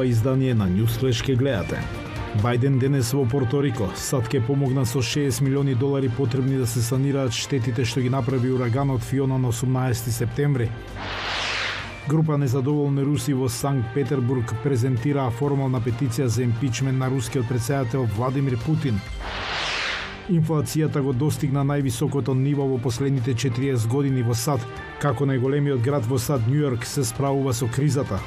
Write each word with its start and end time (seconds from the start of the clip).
ова 0.00 0.06
издание 0.06 0.54
на 0.54 0.64
Newsflash 0.64 1.24
ке 1.24 1.34
гледате. 1.34 1.76
Бајден 2.40 2.78
денес 2.80 3.12
во 3.12 3.26
Порторико, 3.28 3.90
САД 3.96 4.30
ке 4.32 4.40
помогна 4.40 4.86
со 4.86 5.02
6 5.04 5.42
милиони 5.44 5.74
долари 5.74 6.08
потребни 6.08 6.56
да 6.56 6.66
се 6.66 6.80
санираат 6.80 7.36
штетите 7.36 7.84
што 7.84 8.00
ги 8.00 8.08
направи 8.08 8.48
ураганот 8.48 9.02
Фиона 9.04 9.36
на 9.38 9.52
18 9.52 9.92
септември. 9.92 10.70
Група 12.08 12.38
незадоволни 12.38 13.04
руси 13.04 13.34
во 13.34 13.48
Санкт 13.48 13.92
Петербург 13.94 14.54
презентираа 14.64 15.30
формална 15.30 15.80
петиција 15.84 16.32
за 16.32 16.42
импичмент 16.42 16.98
на 16.98 17.10
рускиот 17.10 17.48
председател 17.48 18.08
Владимир 18.16 18.56
Путин. 18.64 19.00
Инфлацијата 20.30 21.02
го 21.02 21.12
достигна 21.12 21.60
највисокото 21.60 22.32
ниво 22.32 22.64
во 22.64 22.78
последните 22.78 23.34
40 23.34 23.88
години 23.88 24.22
во 24.22 24.34
САД, 24.34 24.64
како 25.00 25.26
најголемиот 25.26 25.84
град 25.84 26.06
во 26.08 26.16
САД 26.16 26.48
Њујорк 26.48 26.84
се 26.84 27.04
справува 27.04 27.52
со 27.52 27.68
кризата. 27.68 28.20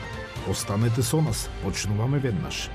Останете 0.49 1.01
со 1.01 1.21
нас, 1.21 1.49
почнуваме 1.63 2.19
веднаш. 2.19 2.69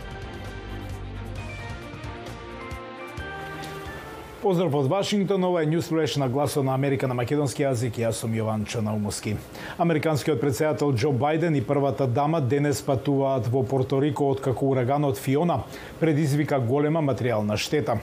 Поздрав 4.49 4.75
од 4.75 4.87
Вашингтон, 4.87 5.45
ова 5.45 5.63
е 5.63 5.67
Ньюсфлеш 5.67 6.17
на 6.17 6.29
гласот 6.29 6.65
на 6.65 6.73
Америка 6.73 7.09
на 7.09 7.13
македонски 7.15 7.67
јазик. 7.67 7.99
Јас 8.01 8.23
сум 8.25 8.33
Јован 8.33 8.63
Чанаумовски. 8.65 9.35
Американскиот 9.77 10.41
председател 10.41 10.95
Џо 10.97 11.11
Бајден 11.13 11.59
и 11.59 11.61
првата 11.61 12.07
дама 12.07 12.41
денес 12.41 12.81
патуваат 12.81 13.45
во 13.53 13.61
Порторико 13.61 14.31
откако 14.33 14.71
ураганот 14.73 15.21
Фиона 15.21 15.59
предизвика 16.01 16.57
голема 16.65 17.03
материјална 17.05 17.59
штета. 17.61 17.99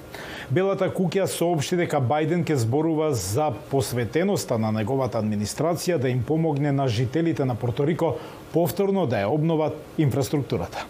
Белата 0.54 0.86
куќа 0.86 1.26
соопшти 1.26 1.82
дека 1.82 1.98
Бајден 1.98 2.46
ќе 2.46 2.62
зборува 2.62 3.10
за 3.18 3.50
посветеноста 3.72 4.62
на 4.62 4.70
неговата 4.70 5.18
администрација 5.18 5.98
да 5.98 6.14
им 6.14 6.22
помогне 6.22 6.72
на 6.72 6.86
жителите 6.88 7.46
на 7.46 7.56
Порторико 7.56 8.20
повторно 8.54 9.08
да 9.10 9.26
ја 9.26 9.34
обноват 9.34 9.74
инфраструктурата. 9.98 10.86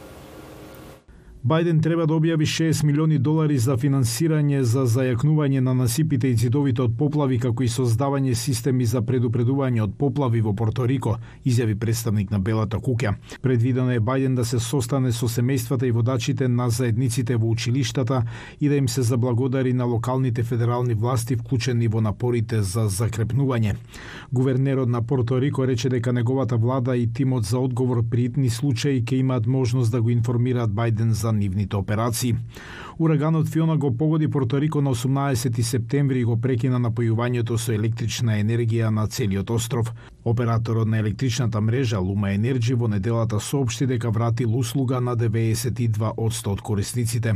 Бајден 1.46 1.78
треба 1.78 2.08
да 2.10 2.16
објави 2.16 2.46
6 2.50 2.80
милиони 2.84 3.20
долари 3.22 3.60
за 3.62 3.76
финансирање 3.78 4.64
за 4.66 4.88
зајакнување 4.90 5.60
на 5.62 5.76
насипите 5.78 6.32
и 6.32 6.38
цидовите 6.42 6.82
од 6.82 6.96
поплави, 6.98 7.38
како 7.40 7.62
и 7.62 7.68
создавање 7.70 8.32
системи 8.34 8.88
за 8.90 9.04
предупредување 9.06 9.84
од 9.84 9.94
поплави 10.00 10.42
во 10.42 10.56
Порторико, 10.58 11.14
изјави 11.46 11.76
представник 11.78 12.32
на 12.34 12.40
Белата 12.40 12.80
куќа. 12.82 13.14
Предвидено 13.44 13.94
е 13.94 14.02
Бајден 14.02 14.34
да 14.34 14.46
се 14.46 14.58
состане 14.60 15.12
со 15.12 15.30
семејствата 15.30 15.86
и 15.86 15.92
водачите 15.92 16.48
на 16.48 16.66
заедниците 16.70 17.38
во 17.38 17.52
училиштата 17.54 18.24
и 18.60 18.70
да 18.70 18.82
им 18.82 18.90
се 18.90 19.06
заблагодари 19.06 19.74
на 19.74 19.86
локалните 19.86 20.44
федерални 20.44 20.98
власти 20.98 21.36
вклучени 21.36 21.88
во 21.88 22.02
напорите 22.02 22.64
за 22.64 22.88
закрепнување. 22.90 23.76
Гувернерот 24.34 24.90
на 24.90 25.04
Порторико 25.04 25.68
рече 25.68 25.94
дека 25.94 26.14
неговата 26.14 26.58
влада 26.58 26.98
и 26.98 27.06
тимот 27.14 27.46
за 27.46 27.60
одговор 27.60 28.02
при 28.10 28.26
итни 28.32 28.50
случаи 28.50 29.06
ќе 29.06 29.22
имаат 29.22 29.46
можност 29.46 29.92
да 29.92 30.02
го 30.02 30.10
информираат 30.10 30.74
Бајден 30.74 31.14
за 31.14 31.35
нивните 31.36 31.76
операции. 31.76 32.36
Ураганот 33.00 33.48
Фиона 33.48 33.78
го 33.78 33.98
погоди 33.98 34.28
Порторико 34.28 34.82
на 34.82 34.96
18 34.96 35.62
септември 35.62 36.20
и 36.20 36.24
го 36.24 36.38
прекина 36.42 36.80
напојувањето 36.80 37.58
со 37.58 37.74
електрична 37.74 38.38
енергија 38.40 38.90
на 38.90 39.08
целиот 39.08 39.50
остров. 39.50 39.94
Операторот 40.26 40.88
на 40.88 40.98
електричната 41.00 41.62
мрежа 41.62 42.00
Лума 42.00 42.32
Енерджи 42.32 42.74
во 42.74 42.88
неделата 42.88 43.40
соопшти 43.40 43.86
дека 43.86 44.12
вратил 44.12 44.58
услуга 44.58 45.02
на 45.02 45.18
92 45.18 46.14
од 46.18 46.62
корисниците. 46.62 47.34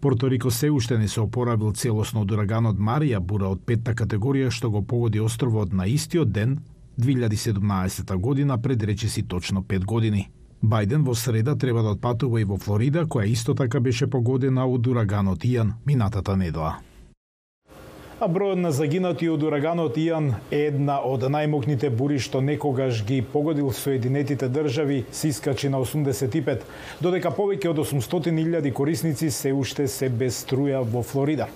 Порторико 0.00 0.50
се 0.50 0.70
уште 0.70 0.98
не 0.98 1.08
се 1.08 1.20
опоравил 1.20 1.72
целосно 1.72 2.20
од 2.20 2.30
ураганот 2.30 2.76
Марија, 2.76 3.20
бура 3.20 3.48
од 3.48 3.64
петта 3.66 3.94
категорија 3.94 4.50
што 4.50 4.70
го 4.70 4.82
погоди 4.82 5.20
островот 5.20 5.72
на 5.72 5.86
истиот 5.86 6.32
ден 6.32 6.58
2017 7.00 8.16
година 8.16 8.58
пред 8.62 8.82
речиси 8.82 9.22
точно 9.22 9.62
5 9.62 9.84
години. 9.84 10.30
Бајден 10.62 11.04
во 11.04 11.14
среда 11.14 11.56
треба 11.56 11.82
да 11.82 11.96
отпатува 11.96 12.40
и 12.40 12.44
во 12.44 12.58
Флорида, 12.60 13.06
која 13.06 13.26
исто 13.32 13.54
така 13.54 13.80
беше 13.80 14.06
погодена 14.06 14.66
од 14.66 14.86
ураганот 14.86 15.44
Ијан 15.44 15.74
минатата 15.86 16.36
недела 16.36 16.76
а 18.20 18.26
бројот 18.28 18.60
на 18.60 18.68
загинати 18.70 19.28
од 19.32 19.42
ураганот 19.42 19.96
Иан 19.96 20.26
е 20.52 20.66
една 20.68 20.98
од 21.08 21.22
најмокните 21.32 21.88
бури 21.88 22.18
што 22.20 22.42
некогаш 22.44 23.00
ги 23.08 23.22
погодил 23.24 23.70
Соединетите 23.72 24.48
држави 24.48 25.06
се 25.10 25.30
искачи 25.32 25.70
на 25.72 25.80
85, 25.80 26.66
додека 27.00 27.32
повеќе 27.32 27.70
од 27.72 27.80
800.000 27.80 28.72
корисници 28.76 29.30
се 29.30 29.54
уште 29.56 29.88
се 29.88 30.10
без 30.12 30.42
струја 30.44 30.84
во 30.84 31.00
Флорида. 31.00 31.48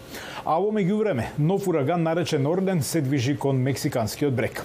А 0.45 0.57
во 0.61 0.73
меѓувреме, 0.77 1.31
нов 1.39 1.69
ураган 1.69 2.03
наречен 2.05 2.47
Орден 2.47 2.83
се 2.83 3.01
движи 3.01 3.37
кон 3.37 3.61
мексиканскиот 3.65 4.33
брег. 4.37 4.65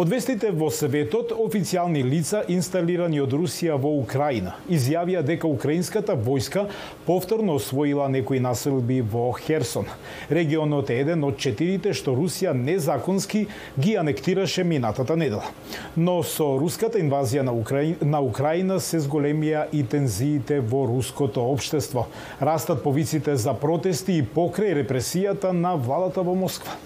Од 0.00 0.08
вестите 0.08 0.48
во 0.52 0.70
светот, 0.72 1.34
официјални 1.36 2.00
лица 2.04 2.40
инсталирани 2.48 3.20
од 3.20 3.32
Русија 3.36 3.76
во 3.76 3.90
Украина 4.00 4.54
изјавија 4.68 5.20
дека 5.26 5.48
украинската 5.48 6.16
војска 6.16 6.66
повторно 7.04 7.58
освоила 7.60 8.08
некои 8.08 8.40
населби 8.40 9.00
во 9.00 9.26
Херсон. 9.36 9.90
Регионот 10.30 10.88
е 10.90 11.00
еден 11.02 11.24
од 11.28 11.29
четирите 11.36 11.94
што 11.94 12.14
Русија 12.16 12.52
незаконски 12.56 13.46
ги 13.78 13.94
анектираше 13.96 14.64
минатата 14.64 15.16
недела. 15.16 15.44
Но 15.96 16.22
со 16.22 16.56
руската 16.60 16.98
инвазија 16.98 17.42
на, 17.42 17.52
Украина, 17.52 17.96
на 18.02 18.20
Украина 18.20 18.80
се 18.80 19.00
зголемија 19.00 19.66
и 19.72 19.82
тензиите 19.82 20.60
во 20.60 20.86
руското 20.88 21.44
општество. 21.52 22.06
Растат 22.40 22.82
повиците 22.82 23.36
за 23.36 23.54
протести 23.54 24.20
и 24.20 24.26
покрај 24.26 24.82
репресијата 24.82 25.52
на 25.52 25.76
владата 25.76 26.22
во 26.22 26.34
Москва. 26.34 26.76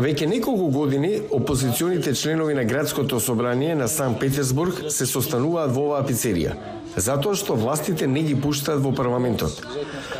Веќе 0.00 0.26
неколку 0.30 0.68
години 0.70 1.18
опозиционите 1.34 2.14
членови 2.14 2.54
на 2.54 2.64
градското 2.64 3.20
собрание 3.20 3.74
на 3.74 3.88
Санкт 3.88 4.20
Петерсбург 4.20 4.84
се 4.88 5.06
состануваат 5.06 5.74
во 5.74 5.88
оваа 5.90 6.04
пицерија 6.06 6.54
затоа 6.96 7.34
што 7.34 7.54
властите 7.54 8.06
не 8.06 8.22
ги 8.22 8.34
пуштаат 8.34 8.80
во 8.80 8.92
парламентот. 8.92 9.62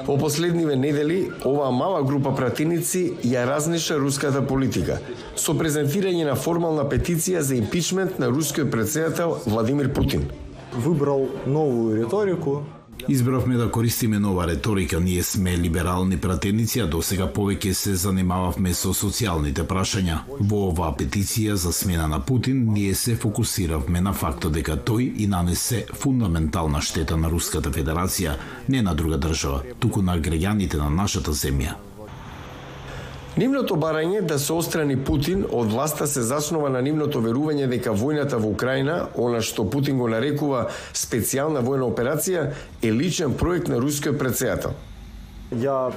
Во 0.06 0.16
последниве 0.16 0.76
недели, 0.76 1.30
оваа 1.44 1.70
мала 1.70 2.02
група 2.02 2.32
пратеници 2.36 3.16
ја 3.22 3.46
разнеша 3.46 3.98
руската 3.98 4.42
политика 4.42 5.00
со 5.36 5.54
презентирање 5.54 6.26
на 6.28 6.34
формална 6.34 6.84
петиција 6.84 7.40
за 7.40 7.56
импичмент 7.56 8.18
на 8.18 8.30
рускиот 8.30 8.70
председател 8.70 9.38
Владимир 9.46 9.92
Путин. 9.92 10.28
Выбрал 10.72 11.28
новую 11.46 12.04
риторику, 12.04 12.62
Избравме 13.08 13.56
да 13.56 13.70
користиме 13.70 14.18
нова 14.18 14.46
реторика. 14.46 15.00
Ние 15.00 15.22
сме 15.22 15.58
либерални 15.58 16.16
пратеници, 16.16 16.80
а 16.80 16.86
досега 16.86 17.26
повеќе 17.26 17.72
се 17.72 17.94
занимававме 17.94 18.74
со 18.74 18.94
социјалните 18.94 19.66
прашања. 19.66 20.20
Во 20.40 20.62
оваа 20.70 20.94
петиција 20.96 21.54
за 21.54 21.72
смена 21.72 22.08
на 22.08 22.20
Путин, 22.20 22.64
ние 22.72 22.94
се 22.94 23.16
фокусиравме 23.16 24.00
на 24.00 24.12
фактот 24.12 24.52
дека 24.52 24.76
тој 24.76 25.12
и 25.16 25.26
нанесе 25.26 25.84
фундаментална 25.92 26.80
штета 26.80 27.16
на 27.16 27.30
Руската 27.30 27.70
Федерација, 27.70 28.36
не 28.68 28.82
на 28.82 28.94
друга 28.94 29.18
држава, 29.18 29.62
туку 29.78 30.02
на 30.02 30.18
граѓаните 30.18 30.76
на 30.78 30.90
нашата 30.90 31.32
земја. 31.32 31.89
Нивното 33.36 33.76
барање 33.78 34.24
да 34.26 34.38
се 34.38 34.52
острани 34.52 34.96
Путин 34.96 35.44
од 35.52 35.70
власта 35.70 36.06
се 36.06 36.22
заснова 36.26 36.68
на 36.68 36.80
нивното 36.82 37.20
верување 37.22 37.68
дека 37.70 37.92
војната 37.94 38.40
во 38.42 38.50
Украина, 38.50 39.06
она 39.14 39.38
што 39.40 39.68
Путин 39.70 40.00
го 40.02 40.08
нарекува 40.10 40.64
специјална 40.92 41.62
војна 41.62 41.86
операција, 41.86 42.48
е 42.82 42.90
личен 42.90 43.38
проект 43.38 43.70
на 43.70 43.78
рускиот 43.78 44.18
председател. 44.18 44.74
Ја 45.54 45.92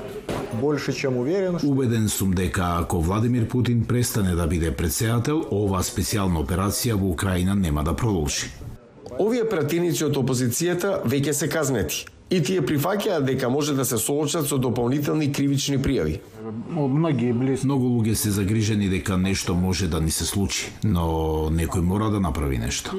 больше 0.62 0.94
чем 0.94 1.18
уверен. 1.18 1.58
Убеден 1.64 2.10
сум 2.10 2.34
дека 2.34 2.78
ако 2.80 3.02
Владимир 3.02 3.48
Путин 3.48 3.86
престане 3.86 4.36
да 4.36 4.48
биде 4.48 4.72
председател, 4.72 5.42
оваа 5.52 5.82
специјална 5.82 6.38
операција 6.38 6.94
во 6.94 7.10
Украина 7.10 7.56
нема 7.56 7.84
да 7.84 7.94
продолжи. 7.94 8.54
Овие 9.20 9.50
пратеници 9.50 10.06
од 10.06 10.18
опозицијата 10.18 11.02
веќе 11.06 11.34
се 11.34 11.50
казнети 11.50 12.06
и 12.30 12.42
тие 12.42 12.62
прифаќаат 12.62 13.26
дека 13.26 13.50
може 13.50 13.74
да 13.74 13.86
се 13.86 13.98
соочат 13.98 14.48
со 14.48 14.58
дополнителни 14.58 15.32
кривични 15.32 15.78
пријави. 15.78 16.20
Многи 16.70 17.34
близ... 17.34 17.64
Многу 17.64 17.90
луѓе 17.90 18.14
се 18.14 18.32
загрижени 18.32 18.90
дека 18.90 19.18
нешто 19.18 19.56
може 19.56 19.88
да 19.88 20.02
ни 20.02 20.12
се 20.12 20.26
случи, 20.26 20.72
но 20.84 21.50
некој 21.52 21.82
мора 21.82 22.10
да 22.10 22.20
направи 22.20 22.58
нешто. 22.58 22.92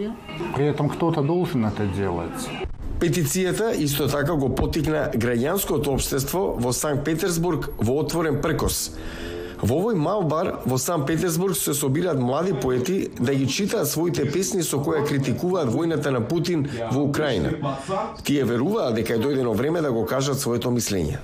При 0.54 0.66
этом 0.66 0.88
кто-то 0.88 1.22
должен 1.22 1.64
это 1.64 1.86
делать. 1.86 2.48
Петицијата 3.00 3.74
исто 3.74 4.06
така 4.08 4.36
го 4.38 4.54
потикна 4.54 5.10
граѓанското 5.12 5.88
општество 5.88 6.54
во 6.58 6.72
Санкт 6.72 7.04
Петерсбург 7.04 7.68
во 7.78 7.98
отворен 8.00 8.40
пркос 8.40 8.94
Во 9.64 9.78
овој 9.80 9.94
мал 9.96 10.26
бар 10.28 10.48
во 10.68 10.76
Сан 10.76 11.06
Петерсбург 11.08 11.56
се 11.56 11.72
собираат 11.74 12.18
млади 12.20 12.52
поети 12.52 13.08
да 13.18 13.34
ги 13.34 13.46
читаат 13.48 13.88
своите 13.88 14.26
песни 14.32 14.62
со 14.62 14.76
кои 14.84 15.00
критикуваат 15.08 15.70
војната 15.72 16.10
на 16.12 16.20
Путин 16.20 16.66
во 16.92 17.00
Украина. 17.00 17.48
Тие 18.24 18.44
веруваат 18.44 18.98
дека 18.98 19.14
е 19.14 19.22
дојдено 19.22 19.54
време 19.56 19.80
да 19.80 19.92
го 19.92 20.04
кажат 20.04 20.40
своето 20.40 20.68
мислење. 20.68 21.16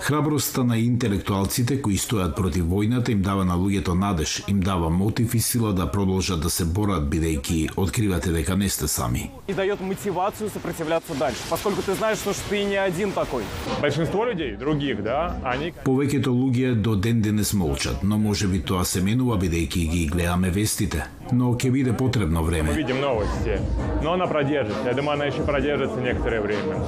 Храброста 0.00 0.64
на 0.64 0.78
интелектуалците 0.78 1.78
кои 1.82 1.94
стојат 1.94 2.34
против 2.34 2.66
војната 2.66 3.14
им 3.14 3.22
дава 3.22 3.44
на 3.44 3.54
луѓето 3.54 3.94
надеж, 3.94 4.42
им 4.48 4.60
дава 4.60 4.90
мотив 4.90 5.34
и 5.34 5.40
сила 5.40 5.72
да 5.72 5.86
продолжат 5.86 6.40
да 6.40 6.50
се 6.50 6.64
борат 6.64 7.06
бидејќи 7.06 7.70
откривате 7.76 8.32
дека 8.32 8.56
не 8.56 8.68
сте 8.68 8.88
сами. 8.88 9.30
И 9.46 9.54
дајот 9.54 9.78
мотивацију 9.78 10.50
сопротивляться 10.50 11.14
дальше, 11.14 11.46
поскольку 11.48 11.82
ты 11.82 11.94
знаеш 11.94 12.18
што 12.18 12.34
ты 12.50 12.64
не 12.64 12.76
один 12.76 13.12
такой. 13.12 13.44
Большинство 13.80 14.24
людей 14.24 14.56
других, 14.56 15.02
да, 15.02 15.38
они 15.44 15.72
Повеќето 15.84 16.32
луѓе 16.32 16.74
до 16.80 16.94
ден 16.96 17.20
денес 17.20 17.52
молчат, 17.52 18.02
но 18.02 18.18
може 18.18 18.48
би 18.48 18.60
тоа 18.64 18.84
се 18.88 19.02
менува 19.04 19.36
бидејќи 19.36 19.82
ги 19.90 20.06
гледаме 20.08 20.50
вестите. 20.50 21.04
Но 21.32 21.50
ќе 21.60 21.70
биде 21.72 21.92
потребно 21.92 22.42
време. 22.44 22.70
Мы 22.70 22.76
видим 22.76 23.00
новости, 23.00 23.58
но 24.02 24.12
она 24.12 24.26
продержится. 24.26 24.88
Я 24.88 24.94
думаю, 24.94 25.14
она 25.16 25.24
еще 25.24 25.44
продержится 25.44 26.00
некоторое 26.00 26.40
время. 26.40 26.80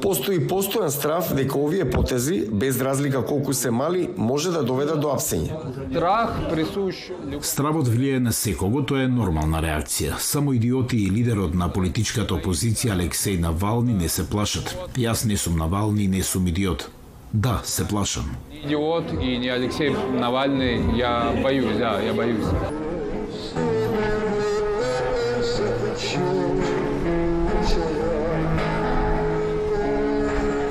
Постои 0.00 0.40
постојан 0.48 0.88
страв 0.88 1.34
дека 1.36 1.58
овие 1.58 1.84
потези, 1.90 2.46
без 2.52 2.80
разлика 2.80 3.24
колку 3.24 3.52
се 3.52 3.70
мали, 3.70 4.08
може 4.16 4.50
да 4.52 4.62
доведат 4.62 5.00
до 5.00 5.12
апсење. 5.12 5.52
Страх 5.90 6.40
присуш 6.50 6.96
Стравот 7.42 7.88
влијае 7.88 8.18
на 8.18 8.32
секого, 8.32 8.82
тоа 8.82 9.04
е 9.04 9.08
нормална 9.08 9.60
реакција. 9.60 10.16
Само 10.18 10.56
идиоти 10.56 11.04
и 11.04 11.10
лидерот 11.10 11.54
на 11.54 11.68
политичката 11.68 12.34
опозиција 12.34 12.96
Алексеј 12.96 13.40
Навални 13.40 13.92
не 13.92 14.08
се 14.08 14.24
плашат. 14.24 14.76
Јас 14.96 15.24
не 15.28 15.36
сум 15.36 15.56
Навални 15.60 16.08
не 16.08 16.22
сум 16.22 16.48
идиот. 16.48 16.88
Да, 17.34 17.60
се 17.64 17.88
плашам. 17.88 18.36
идиот 18.64 19.04
и 19.20 19.38
не 19.38 19.48
Алексей 19.48 19.90
Навальный, 19.90 20.96
я 20.96 21.32
боюсь, 21.42 21.76
да, 21.76 22.00
я 22.00 22.14
боюсь. 22.14 22.46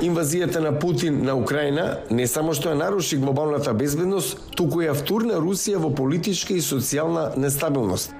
Инвазијата 0.00 0.60
на 0.60 0.78
Путин 0.78 1.24
на 1.24 1.34
Украина 1.36 1.98
не 2.10 2.26
само 2.26 2.54
што 2.54 2.72
ја 2.72 2.80
наруши 2.80 3.16
глобалната 3.20 3.74
безбедност, 3.74 4.40
туку 4.56 4.80
ја 4.80 4.96
втурна 4.96 5.36
Русија 5.36 5.76
во 5.76 5.90
политичка 5.90 6.54
и 6.54 6.64
социјална 6.64 7.36
нестабилност. 7.36 8.14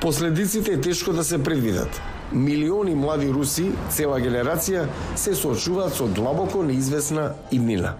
Последиците 0.00 0.72
е 0.72 0.80
тешко 0.80 1.12
да 1.12 1.24
се 1.24 1.42
предвидат. 1.42 2.13
Милиони 2.32 2.94
млади 2.94 3.28
руси, 3.30 3.68
цела 3.90 4.18
генерација, 4.20 4.88
се 5.16 5.34
соочуваат 5.34 5.94
со 5.94 6.08
длабоко 6.08 6.62
неизвестна 6.62 7.34
иднина. 7.50 7.94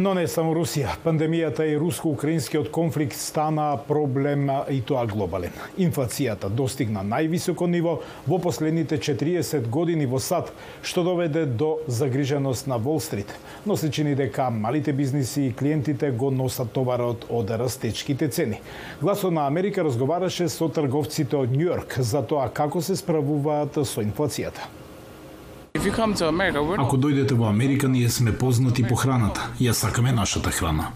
Но 0.00 0.14
не 0.16 0.22
само 0.32 0.54
Русија. 0.56 0.94
Пандемијата 1.04 1.66
и 1.68 1.74
руско-украинскиот 1.76 2.70
конфликт 2.72 3.18
стана 3.20 3.74
проблем 3.84 4.46
и 4.72 4.78
тоа 4.80 5.02
глобален. 5.04 5.52
Инфлацијата 5.76 6.48
достигна 6.48 7.02
највисоко 7.04 7.68
ниво 7.68 7.98
во 8.24 8.38
последните 8.40 8.96
40 8.96 9.68
години 9.68 10.08
во 10.08 10.16
САД, 10.16 10.54
што 10.80 11.04
доведе 11.04 11.44
до 11.44 11.84
загриженост 11.84 12.66
на 12.66 12.80
Вол 12.80 13.00
Стрит. 13.00 13.36
Но 13.66 13.76
се 13.76 13.90
чини 13.90 14.14
дека 14.16 14.48
малите 14.50 14.96
бизниси 14.96 15.50
и 15.50 15.52
клиентите 15.52 16.10
го 16.10 16.30
носат 16.30 16.72
товарот 16.72 17.28
од 17.28 17.50
растечките 17.50 18.28
цени. 18.28 18.64
Гласот 19.02 19.36
на 19.36 19.46
Америка 19.46 19.84
разговараше 19.84 20.48
со 20.48 20.72
трговците 20.72 21.36
од 21.36 21.52
Њујорк 21.52 22.00
за 22.00 22.24
тоа 22.24 22.48
како 22.48 22.80
се 22.80 22.96
справуваат 22.96 23.84
со 23.84 24.00
инфлацијата. 24.00 24.79
Ако 25.74 26.96
дојдете 26.96 27.34
во 27.34 27.46
Америка, 27.48 27.88
ние 27.88 28.08
сме 28.08 28.32
познати 28.32 28.82
по 28.82 28.96
храната. 28.96 29.50
Ја 29.60 29.72
сакаме 29.72 30.12
нашата 30.12 30.50
храна. 30.50 30.90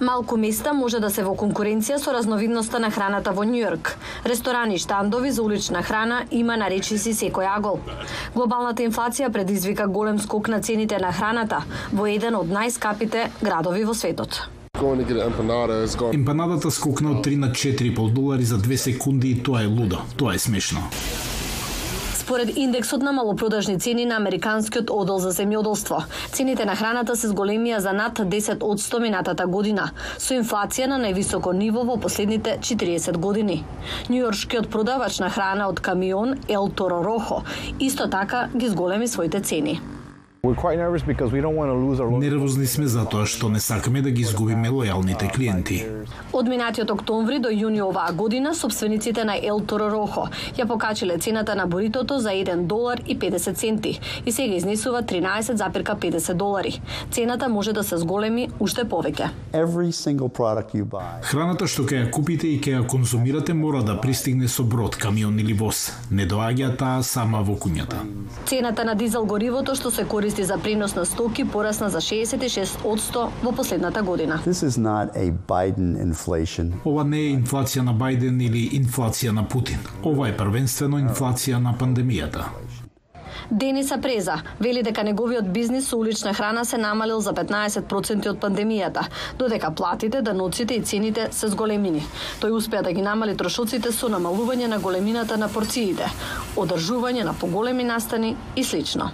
Малку 0.00 0.36
места 0.36 0.72
може 0.72 0.98
да 1.00 1.10
се 1.10 1.22
во 1.22 1.34
конкуренција 1.38 1.98
со 1.98 2.12
разновидноста 2.14 2.78
на 2.82 2.90
храната 2.90 3.32
во 3.32 3.44
Њујорк. 3.46 3.92
Ресторани 4.26 4.74
и 4.74 4.78
штандови 4.78 5.30
за 5.30 5.42
улична 5.42 5.82
храна 5.82 6.24
има 6.30 6.56
на 6.56 6.70
речиси 6.70 7.12
секој 7.14 7.46
агол. 7.56 7.78
Глобалната 8.34 8.82
инфлација 8.82 9.30
предизвика 9.32 9.86
голем 9.86 10.18
скок 10.18 10.48
на 10.48 10.60
цените 10.60 10.98
на 10.98 11.12
храната 11.12 11.62
во 11.92 12.06
еден 12.06 12.34
од 12.34 12.50
најскапите 12.50 13.28
градови 13.42 13.84
во 13.84 13.94
светот. 13.94 14.48
Емпанадата 16.12 16.70
скокна 16.70 17.10
од 17.10 17.26
3 17.26 17.36
на 17.36 17.52
4,5 17.52 18.12
долари 18.12 18.44
за 18.44 18.58
2 18.58 18.76
секунди 18.76 19.30
и 19.30 19.42
тоа 19.42 19.62
е 19.62 19.66
лудо. 19.66 20.02
Тоа 20.16 20.34
е 20.34 20.38
смешно. 20.38 20.82
Според 22.22 22.56
индексот 22.56 23.02
на 23.02 23.12
малопродажни 23.12 23.80
цени 23.80 24.04
на 24.06 24.16
Американскиот 24.16 24.90
одел 24.94 25.18
за 25.18 25.32
земјоделство, 25.34 26.04
цените 26.30 26.62
на 26.64 26.76
храната 26.78 27.16
се 27.18 27.30
зголемија 27.32 27.80
за 27.82 27.90
над 27.92 28.20
10 28.34 28.62
од 28.62 28.78
100 28.78 29.00
минатата 29.02 29.46
година, 29.50 29.88
со 30.22 30.36
инфлација 30.38 30.86
на 30.86 31.00
највисоко 31.02 31.50
ниво 31.50 31.82
во 31.88 31.96
последните 31.98 32.54
40 32.62 33.18
години. 33.18 33.64
Њујоршкиот 34.06 34.70
продавач 34.70 35.18
на 35.18 35.32
храна 35.34 35.66
од 35.66 35.82
камион 35.82 36.36
Ел 36.48 36.70
Торо 36.70 37.02
Рохо 37.02 37.42
исто 37.80 38.06
така 38.06 38.46
ги 38.54 38.70
зголеми 38.70 39.08
своите 39.08 39.40
цени. 39.40 39.80
We're 40.44 40.56
quite 40.56 40.76
nervous 40.76 41.04
because 41.04 41.30
we 41.30 41.40
don't 41.40 41.54
want 41.54 41.70
to 41.70 41.74
lose 41.74 42.00
our 42.00 42.10
loyal 42.10 42.20
Нервозни 42.20 42.66
сме 42.66 42.86
затоа 42.90 43.26
што 43.30 43.48
не 43.48 43.60
сакаме 43.60 44.00
да 44.02 44.10
ги 44.10 44.22
изгубиме 44.26 44.70
лојалните 44.74 45.28
клиенти. 45.30 45.76
Од 46.34 46.48
минатиот 46.50 46.90
октомври 46.90 47.38
до 47.38 47.52
јуни 47.54 47.78
оваа 47.78 48.10
година, 48.12 48.50
собствениците 48.54 49.22
на 49.24 49.36
Ел 49.38 49.60
Торо 49.60 49.86
Рохо 49.92 50.24
ја 50.58 50.66
покачиле 50.66 51.18
цената 51.18 51.54
на 51.54 51.66
буритото 51.66 52.18
за 52.18 52.30
1 52.30 52.66
долар 52.66 52.98
и 53.06 53.14
50 53.18 53.54
центи 53.54 54.00
и 54.26 54.32
сега 54.32 54.54
изнесува 54.54 55.02
13,50 55.02 56.34
долари. 56.34 56.82
Цената 57.10 57.48
може 57.48 57.72
да 57.72 57.84
се 57.84 57.96
зголеми 57.96 58.48
уште 58.58 58.82
повеќе. 58.82 59.30
Every 59.52 59.92
single 59.94 60.28
product 60.28 60.74
you 60.74 60.82
buy 60.84 61.22
Храната 61.22 61.70
што 61.70 61.86
ќе 61.86 62.02
ја 62.02 62.10
купите 62.10 62.48
и 62.50 62.58
ќе 62.58 62.80
ја 62.80 62.86
конзумирате 62.86 63.54
мора 63.54 63.82
да 63.82 64.00
пристигне 64.00 64.48
со 64.48 64.64
брод, 64.64 64.96
камион 64.96 65.38
или 65.38 65.54
воз. 65.54 65.92
Не 66.10 66.26
доаѓа 66.26 66.76
таа 66.76 67.02
сама 67.02 67.46
во 67.46 67.54
куњата. 67.54 68.02
Цената 68.46 68.84
на 68.84 68.94
дизел 68.98 69.24
горивото 69.24 69.78
што 69.78 69.94
се 69.94 70.02
користи 70.04 70.31
за 70.40 70.58
пренос 70.58 70.94
на 70.94 71.04
стоки 71.04 71.44
порасна 71.44 71.90
за 71.90 72.00
66% 72.00 73.28
во 73.42 73.52
последната 73.52 74.02
година. 74.02 74.40
This 74.46 74.64
is 74.68 74.78
not 74.78 75.16
a 75.16 75.32
Biden 75.48 76.12
inflation. 76.12 76.72
Ова 76.84 77.04
не 77.04 77.20
е 77.20 77.36
инфлација 77.36 77.82
на 77.82 77.92
Бајден 77.94 78.40
или 78.42 78.70
инфлација 78.80 79.30
на 79.30 79.44
Путин. 79.48 79.78
Ова 80.04 80.28
е 80.28 80.36
првенствено 80.36 80.98
инфлација 80.98 81.60
на 81.60 81.76
пандемијата. 81.78 82.48
Дениса 83.50 83.98
Преза 83.98 84.40
вели 84.60 84.82
дека 84.82 85.02
неговиот 85.04 85.52
бизнис 85.52 85.88
со 85.88 85.96
улична 85.98 86.32
храна 86.34 86.64
се 86.64 86.78
намалил 86.78 87.20
за 87.20 87.32
15% 87.32 88.28
од 88.30 88.38
пандемијата, 88.40 89.04
додека 89.38 89.70
платите, 89.70 90.22
даноците 90.22 90.74
и 90.74 90.82
цените 90.82 91.28
се 91.30 91.48
зголемини. 91.48 92.00
Тој 92.40 92.56
успеа 92.56 92.82
да 92.82 92.92
ги 92.92 93.02
намали 93.02 93.36
трошоците 93.36 93.92
со 93.92 94.08
намалување 94.08 94.70
на 94.72 94.78
големината 94.78 95.36
на 95.36 95.48
порциите, 95.52 96.08
одржување 96.56 97.24
на 97.24 97.32
поголеми 97.32 97.84
настани 97.84 98.36
и 98.56 98.64
слично. 98.64 99.10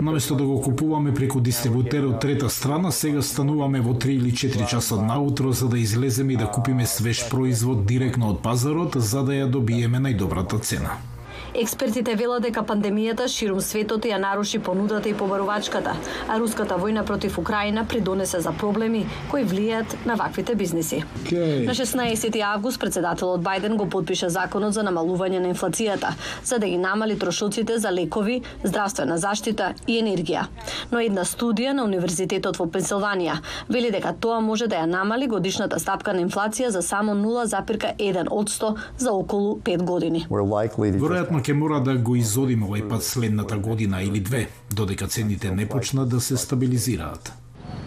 Наместо 0.00 0.34
да 0.34 0.44
го 0.44 0.60
купуваме 0.60 1.14
преку 1.14 1.40
дистрибутер 1.40 2.04
од 2.04 2.20
трета 2.20 2.50
страна, 2.50 2.92
сега 2.92 3.22
стануваме 3.22 3.80
во 3.80 3.94
3 3.94 4.08
или 4.08 4.32
4 4.32 4.68
часа 4.68 5.00
наутро 5.02 5.52
за 5.52 5.68
да 5.68 5.78
излеземе 5.78 6.32
и 6.32 6.36
да 6.36 6.50
купиме 6.50 6.86
свеж 6.86 7.28
производ 7.30 7.86
директно 7.86 8.30
од 8.30 8.42
пазарот 8.42 8.96
за 8.96 9.22
да 9.22 9.32
ја 9.32 9.50
добиеме 9.50 9.98
најдобрата 9.98 10.60
цена. 10.60 11.15
Експертите 11.56 12.12
велат 12.20 12.42
дека 12.44 12.60
пандемијата 12.68 13.24
ширум 13.32 13.62
светот 13.64 14.04
ја 14.04 14.18
наруши 14.20 14.58
понудата 14.60 15.08
и 15.08 15.14
побарувачката, 15.16 15.94
а 16.28 16.34
руската 16.38 16.76
војна 16.76 17.04
против 17.08 17.38
Украина 17.38 17.86
придонесе 17.88 18.40
за 18.44 18.52
проблеми 18.52 19.06
кои 19.30 19.44
влијаат 19.44 19.94
на 20.06 20.16
ваквите 20.20 20.54
бизниси. 20.54 21.02
На 21.32 21.72
16 21.72 22.36
август 22.44 22.80
председателот 22.80 23.40
Бајден 23.40 23.76
го 23.76 23.86
подпиша 23.88 24.28
законот 24.28 24.74
за 24.76 24.84
намалување 24.84 25.38
на 25.38 25.54
инфлацијата, 25.54 26.12
за 26.44 26.58
да 26.58 26.68
ги 26.68 26.76
намали 26.76 27.16
трошоците 27.18 27.78
за 27.78 27.92
лекови, 27.92 28.42
здравствена 28.64 29.16
заштита 29.18 29.72
и 29.86 29.96
енергија. 30.02 30.44
Но 30.92 31.00
една 31.00 31.24
студија 31.24 31.72
на 31.72 31.88
Универзитетот 31.88 32.60
во 32.60 32.66
Пенсилванија 32.68 33.38
вели 33.68 33.90
дека 33.90 34.12
тоа 34.12 34.42
може 34.44 34.68
да 34.68 34.82
ја 34.82 34.90
намали 34.92 35.26
годишната 35.26 35.80
стапка 35.80 36.12
на 36.12 36.20
инфлација 36.20 36.68
за 36.68 36.82
само 36.82 37.16
0,1 37.16 38.28
од 38.30 38.50
100 38.50 38.74
за 38.98 39.12
околу 39.12 39.56
5 39.64 39.82
години. 39.82 40.26
Веројатно 40.28 41.45
ќе 41.46 41.54
мора 41.54 41.78
да 41.78 41.92
го 41.94 42.16
изодиме 42.18 42.66
овој 42.66 42.88
пат 42.90 43.04
следната 43.06 43.56
година 43.62 44.00
или 44.02 44.20
две, 44.20 44.48
додека 44.74 45.06
цените 45.06 45.50
не 45.54 45.68
почнат 45.68 46.08
да 46.08 46.20
се 46.20 46.36
стабилизираат. 46.36 47.32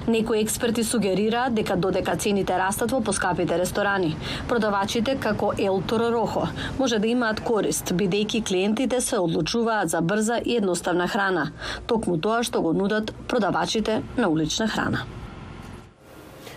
Некои 0.07 0.39
експерти 0.39 0.83
сугерираат 0.83 1.53
дека 1.53 1.75
додека 1.75 2.15
цените 2.15 2.55
растат 2.57 2.91
во 2.95 3.01
поскапите 3.03 3.59
ресторани, 3.59 4.15
продавачите 4.47 5.17
како 5.19 5.51
Ел 5.57 5.83
Toro 5.83 6.07
Rojo 6.15 6.47
може 6.79 6.99
да 6.99 7.07
имаат 7.07 7.43
корист, 7.43 7.91
бидејќи 7.91 8.45
клиентите 8.47 9.01
се 9.01 9.19
одлучуваат 9.19 9.89
за 9.89 10.01
брза 10.01 10.39
и 10.45 10.55
едноставна 10.55 11.07
храна, 11.07 11.51
токму 11.85 12.17
тоа 12.17 12.43
што 12.43 12.61
го 12.61 12.73
нудат 12.73 13.13
продавачите 13.27 14.01
на 14.17 14.29
улична 14.29 14.67
храна. 14.67 15.03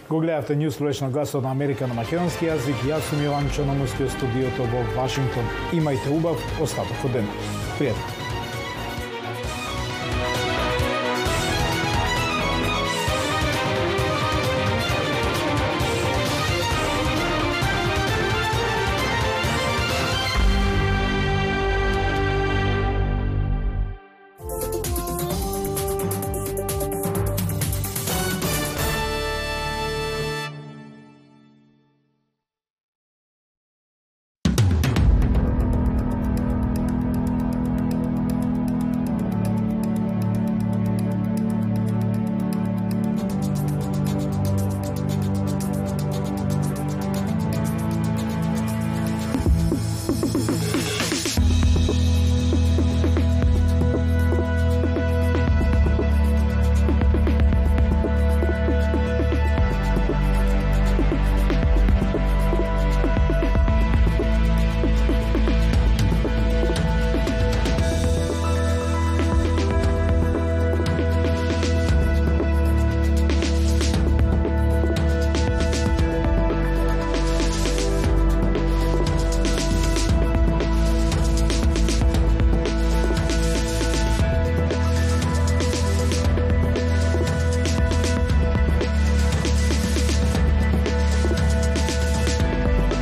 Го 0.09 0.21
гледавте 0.21 0.57
News 0.57 0.79
Flash 0.81 1.03
на 1.03 1.11
гласот 1.11 1.43
на 1.43 1.51
Америка 1.51 1.87
на 1.87 1.95
македонски 1.95 2.47
јазик. 2.47 2.83
Јас 2.87 3.07
сум 3.11 3.23
Јован 3.25 3.53
Чономуски 3.57 4.05
од 4.09 4.17
студиото 4.17 4.67
во 4.73 4.83
Вашингтон. 4.97 5.47
Имајте 5.73 6.11
убав 6.13 6.43
остаток 6.61 7.07
од 7.07 7.17
денот. 7.17 7.55
Пријатно. 7.79 8.22